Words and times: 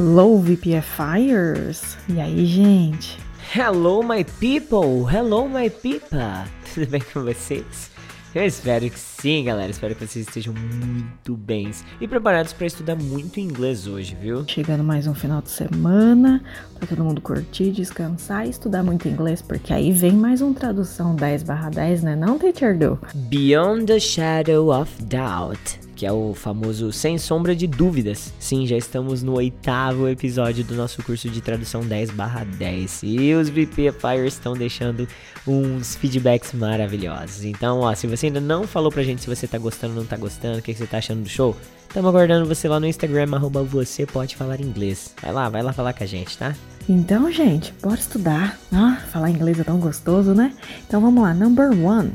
Hello, 0.00 0.38
VPFires! 0.38 1.98
E 2.08 2.20
aí, 2.20 2.46
gente? 2.46 3.18
Hello, 3.52 4.00
my 4.00 4.22
people! 4.22 5.04
Hello, 5.12 5.48
my 5.48 5.68
pipa! 5.68 6.44
Tudo 6.72 6.86
bem 6.86 7.02
com 7.12 7.24
vocês? 7.24 7.90
Eu 8.32 8.46
espero 8.46 8.88
que 8.88 8.96
sim, 8.96 9.42
galera. 9.42 9.72
Espero 9.72 9.96
que 9.96 10.06
vocês 10.06 10.24
estejam 10.24 10.54
muito 10.54 11.36
bens 11.36 11.84
e 12.00 12.06
preparados 12.06 12.52
para 12.52 12.68
estudar 12.68 12.94
muito 12.94 13.40
inglês 13.40 13.88
hoje, 13.88 14.16
viu? 14.22 14.44
Chegando 14.46 14.84
mais 14.84 15.08
um 15.08 15.14
final 15.16 15.42
de 15.42 15.50
semana 15.50 16.44
para 16.78 16.86
todo 16.86 17.02
mundo 17.02 17.20
curtir, 17.20 17.72
descansar 17.72 18.46
e 18.46 18.50
estudar 18.50 18.84
muito 18.84 19.08
inglês, 19.08 19.42
porque 19.42 19.74
aí 19.74 19.90
vem 19.90 20.12
mais 20.12 20.40
um 20.40 20.54
tradução 20.54 21.16
10/10, 21.16 22.02
né? 22.02 22.14
Não, 22.14 22.38
teacher 22.38 22.78
do? 22.78 22.96
Beyond 23.12 23.86
the 23.86 23.98
Shadow 23.98 24.68
of 24.80 24.92
Doubt 25.02 25.87
que 25.98 26.06
é 26.06 26.12
o 26.12 26.32
famoso 26.32 26.92
Sem 26.92 27.18
Sombra 27.18 27.56
de 27.56 27.66
Dúvidas. 27.66 28.32
Sim, 28.38 28.64
já 28.68 28.76
estamos 28.76 29.20
no 29.20 29.34
oitavo 29.34 30.08
episódio 30.08 30.62
do 30.62 30.76
nosso 30.76 31.02
curso 31.02 31.28
de 31.28 31.40
tradução 31.40 31.80
10/10 31.80 33.00
e 33.02 33.34
os 33.34 33.48
VPFires 33.48 34.34
estão 34.34 34.52
deixando 34.54 35.08
uns 35.44 35.96
feedbacks 35.96 36.52
maravilhosos. 36.52 37.44
Então, 37.44 37.80
ó, 37.80 37.92
se 37.96 38.06
você 38.06 38.26
ainda 38.26 38.40
não 38.40 38.62
falou 38.64 38.92
pra 38.92 39.02
gente 39.02 39.22
se 39.22 39.26
você 39.26 39.48
tá 39.48 39.58
gostando 39.58 39.94
ou 39.94 40.00
não 40.02 40.06
tá 40.06 40.16
gostando, 40.16 40.60
o 40.60 40.62
que, 40.62 40.72
que 40.72 40.78
você 40.78 40.86
tá 40.86 40.98
achando 40.98 41.24
do 41.24 41.28
show, 41.28 41.56
estamos 41.88 42.08
aguardando 42.08 42.46
você 42.46 42.68
lá 42.68 42.78
no 42.78 42.86
Instagram, 42.86 43.26
arroba 43.32 43.64
você 43.64 44.06
pode 44.06 44.36
falar 44.36 44.60
inglês. 44.60 45.12
Vai 45.20 45.32
lá, 45.32 45.48
vai 45.48 45.64
lá 45.64 45.72
falar 45.72 45.94
com 45.94 46.04
a 46.04 46.06
gente, 46.06 46.38
tá? 46.38 46.54
Então, 46.88 47.30
gente, 47.32 47.74
bora 47.82 47.98
estudar. 47.98 48.56
Ah, 48.72 49.02
falar 49.10 49.30
inglês 49.30 49.58
é 49.58 49.64
tão 49.64 49.80
gostoso, 49.80 50.32
né? 50.32 50.54
Então 50.86 51.00
vamos 51.00 51.24
lá, 51.24 51.34
number 51.34 51.70
one. 51.84 52.12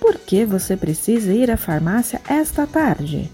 Por 0.00 0.18
que 0.18 0.44
você 0.44 0.76
precisa 0.76 1.32
ir 1.32 1.50
à 1.50 1.56
farmácia 1.56 2.20
esta 2.28 2.66
tarde? 2.66 3.30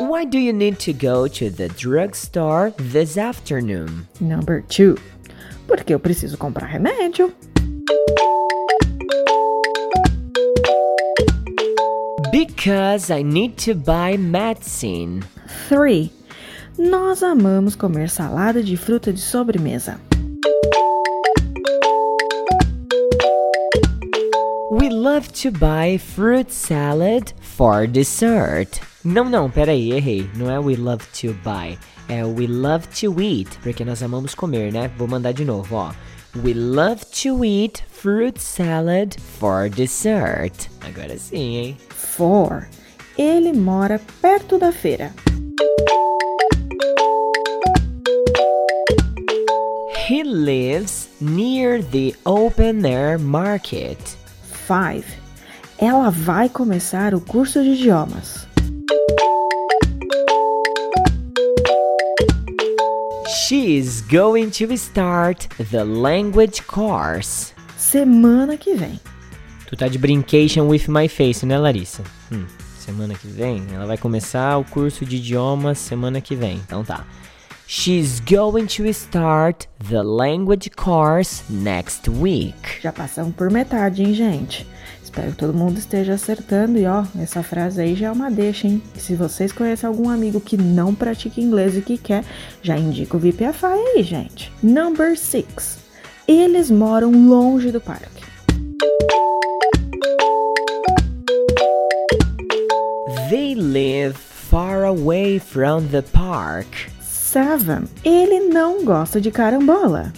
Why 0.00 0.26
do 0.26 0.38
you 0.38 0.52
need 0.52 0.78
to 0.84 0.92
go 0.92 1.28
to 1.28 1.50
the 1.50 1.68
drugstore 1.68 2.72
this 2.76 3.16
afternoon? 3.16 4.06
Number 4.20 4.62
two. 4.62 4.96
Porque 5.66 5.94
eu 5.94 6.00
preciso 6.00 6.36
comprar 6.36 6.66
remédio. 6.66 7.32
Because 12.32 13.10
I 13.10 13.22
need 13.22 13.56
to 13.64 13.74
buy 13.74 14.16
medicine. 14.18 15.22
Three. 15.68 16.12
Nós 16.78 17.22
amamos 17.22 17.74
comer 17.74 18.08
salada 18.08 18.62
de 18.62 18.76
fruta 18.76 19.12
de 19.12 19.20
sobremesa. 19.20 20.00
We 24.88 24.94
love 24.94 25.30
to 25.42 25.50
buy 25.50 25.98
fruit 25.98 26.50
salad 26.50 27.34
for 27.42 27.86
dessert. 27.86 28.80
Não, 29.04 29.28
não, 29.28 29.50
peraí, 29.50 29.92
errei. 29.92 30.30
Não 30.34 30.50
é 30.50 30.58
we 30.58 30.76
love 30.76 31.04
to 31.20 31.34
buy, 31.44 31.78
é 32.08 32.24
we 32.24 32.46
love 32.46 32.86
to 32.98 33.20
eat, 33.20 33.50
porque 33.62 33.84
nós 33.84 34.02
amamos 34.02 34.34
comer, 34.34 34.72
né? 34.72 34.90
Vou 34.96 35.06
mandar 35.06 35.32
de 35.32 35.44
novo, 35.44 35.76
ó. 35.76 35.92
We 36.42 36.54
love 36.54 37.04
to 37.22 37.44
eat 37.44 37.84
fruit 37.90 38.40
salad 38.40 39.20
for 39.38 39.68
dessert. 39.68 40.70
Agora 40.80 41.18
sim, 41.18 41.56
hein? 41.56 41.76
Four. 41.90 42.66
Ele 43.18 43.52
mora 43.52 44.00
perto 44.22 44.58
da 44.58 44.72
feira. 44.72 45.12
He 50.08 50.22
lives 50.24 51.10
near 51.20 51.82
the 51.82 52.14
open 52.24 52.86
air 52.86 53.18
market. 53.18 53.98
Five. 54.68 55.06
Ela 55.78 56.10
vai 56.10 56.46
começar 56.50 57.14
o 57.14 57.22
curso 57.22 57.62
de 57.62 57.70
idiomas. 57.70 58.46
She 63.46 63.78
is 63.78 64.02
going 64.02 64.50
to 64.50 64.70
start 64.74 65.48
the 65.70 65.82
language 65.82 66.60
course. 66.64 67.54
Semana 67.78 68.58
que 68.58 68.74
vem. 68.74 69.00
Tu 69.66 69.74
tá 69.74 69.88
de 69.88 69.96
brincation 69.96 70.68
with 70.68 70.86
my 70.86 71.08
face, 71.08 71.46
né, 71.46 71.56
Larissa? 71.56 72.02
Hum, 72.30 72.44
semana 72.78 73.14
que 73.14 73.26
vem? 73.26 73.64
Ela 73.72 73.86
vai 73.86 73.96
começar 73.96 74.58
o 74.58 74.64
curso 74.66 75.06
de 75.06 75.16
idiomas 75.16 75.78
semana 75.78 76.20
que 76.20 76.36
vem. 76.36 76.60
Então 76.66 76.84
tá. 76.84 77.06
She's 77.70 78.20
going 78.20 78.66
to 78.66 78.90
start 78.94 79.66
the 79.90 80.02
language 80.02 80.74
course 80.74 81.42
next 81.50 82.08
week. 82.08 82.80
Já 82.80 82.90
passamos 82.90 83.34
por 83.34 83.50
metade, 83.50 84.02
hein, 84.02 84.14
gente? 84.14 84.66
Espero 85.04 85.32
que 85.32 85.36
todo 85.36 85.52
mundo 85.52 85.76
esteja 85.78 86.14
acertando. 86.14 86.78
E 86.78 86.86
ó, 86.86 87.04
essa 87.20 87.42
frase 87.42 87.82
aí 87.82 87.94
já 87.94 88.06
é 88.06 88.10
uma 88.10 88.30
deixa, 88.30 88.66
hein? 88.66 88.82
Se 88.96 89.14
vocês 89.14 89.52
conhecem 89.52 89.86
algum 89.86 90.08
amigo 90.08 90.40
que 90.40 90.56
não 90.56 90.94
pratica 90.94 91.42
inglês 91.42 91.76
e 91.76 91.82
que 91.82 91.98
quer, 91.98 92.24
já 92.62 92.74
indica 92.74 93.18
o 93.18 93.20
VPFI 93.20 93.66
aí, 93.66 94.02
gente. 94.02 94.50
Number 94.62 95.18
6. 95.18 95.78
Eles 96.26 96.70
moram 96.70 97.12
longe 97.28 97.70
do 97.70 97.82
parque. 97.82 98.24
They 103.28 103.54
live 103.54 104.16
far 104.16 104.84
away 104.84 105.38
from 105.38 105.88
the 105.88 106.00
park. 106.00 106.88
7. 107.28 107.84
Ele 108.02 108.40
não 108.40 108.82
gosta 108.82 109.20
de 109.20 109.30
carambola. 109.30 110.10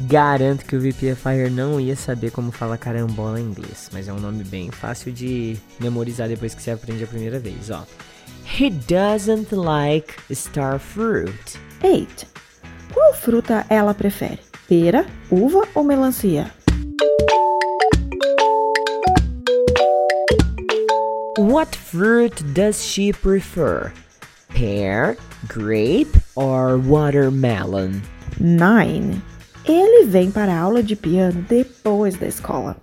Garanto 0.00 0.64
que 0.64 0.74
o 0.74 0.80
VPFire 0.80 1.48
não 1.48 1.80
ia 1.80 1.94
saber 1.94 2.32
como 2.32 2.50
falar 2.50 2.76
carambola 2.76 3.40
em 3.40 3.44
inglês, 3.44 3.88
mas 3.92 4.08
é 4.08 4.12
um 4.12 4.18
nome 4.18 4.42
bem 4.42 4.72
fácil 4.72 5.12
de 5.12 5.56
memorizar 5.78 6.28
depois 6.28 6.56
que 6.56 6.60
você 6.60 6.72
aprende 6.72 7.04
a 7.04 7.06
primeira 7.06 7.38
vez, 7.38 7.70
ó. 7.70 7.86
He 8.58 8.68
doesn't 8.68 9.54
like 9.54 10.12
star 10.34 10.80
fruit. 10.80 11.56
8. 11.84 12.26
Qual 12.92 13.14
fruta 13.14 13.64
ela 13.68 13.94
prefere? 13.94 14.40
Pera, 14.68 15.06
uva 15.30 15.68
ou 15.72 15.84
melancia? 15.84 16.50
What 21.38 21.74
fruit 21.74 22.42
does 22.52 22.84
she 22.84 23.10
prefer? 23.10 23.90
Pear, 24.50 25.16
grape 25.48 26.14
or 26.36 26.76
watermelon? 26.76 28.02
9. 28.38 29.22
Ele 29.64 30.04
vem 30.04 30.30
para 30.30 30.52
a 30.52 30.58
aula 30.60 30.82
de 30.82 30.94
piano 30.94 31.42
depois 31.48 32.18
da 32.18 32.26
escola. 32.26 32.76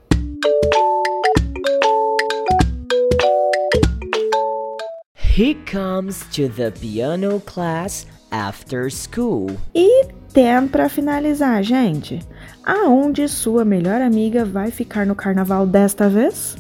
He 5.14 5.54
comes 5.72 6.26
to 6.32 6.50
the 6.50 6.72
piano 6.72 7.40
class 7.42 8.08
after 8.32 8.90
school. 8.90 9.52
E 9.76 10.08
tem 10.34 10.68
para 10.68 10.90
finalizar, 10.90 11.62
gente. 11.62 12.20
Aonde 12.66 13.28
sua 13.28 13.64
melhor 13.64 14.02
amiga 14.02 14.44
vai 14.44 14.72
ficar 14.72 15.06
no 15.06 15.14
carnaval 15.14 15.68
desta 15.68 16.10
vez? 16.10 16.58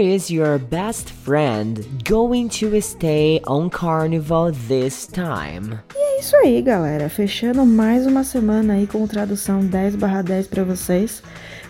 Is 0.00 0.30
your 0.30 0.58
best 0.58 1.10
friend 1.10 1.86
going 2.08 2.48
to 2.48 2.80
stay 2.80 3.40
on 3.46 3.68
carnival 3.68 4.50
this 4.66 5.06
time? 5.06 5.78
E 5.94 5.98
é 5.98 6.20
isso 6.20 6.34
aí, 6.36 6.62
galera. 6.62 7.08
Fechando 7.08 7.66
mais 7.66 8.06
uma 8.06 8.24
semana 8.24 8.74
aí 8.74 8.86
com 8.86 9.06
tradução 9.06 9.60
10/10 9.60 10.48
para 10.48 10.64
vocês. 10.64 11.22